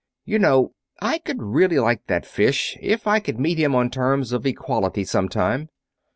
You 0.25 0.39
know, 0.39 0.73
I 0.99 1.19
could 1.19 1.43
really 1.43 1.77
like 1.77 2.07
that 2.07 2.25
fish 2.25 2.75
if 2.81 3.05
I 3.05 3.19
could 3.19 3.39
meet 3.39 3.59
him 3.59 3.75
on 3.75 3.91
terms 3.91 4.31
of 4.31 4.47
equality 4.47 5.03
sometime?" 5.03 5.69